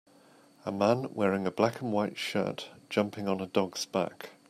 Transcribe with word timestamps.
a 0.65 0.71
man 0.71 1.13
wearing 1.13 1.45
a 1.45 1.51
black 1.51 1.79
and 1.79 1.91
white 1.93 2.17
shirt 2.17 2.69
jumping 2.89 3.27
on 3.27 3.39
a 3.39 3.45
dog 3.45 3.77
's 3.77 3.85
back 3.85 4.31